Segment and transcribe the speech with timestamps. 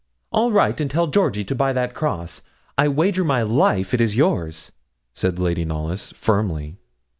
[0.33, 2.41] 'I'll write and tell Georgie to buy that cross.
[2.75, 4.71] I wager my life it is yours,'
[5.13, 6.77] said Lady Knollys, firmly.